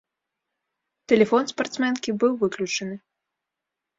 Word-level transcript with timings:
Тэлефон 1.11 1.43
спартсменкі 1.51 2.09
быў 2.23 2.33
выключаны. 2.45 2.95